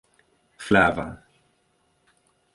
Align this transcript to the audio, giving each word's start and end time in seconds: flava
flava 0.59 1.05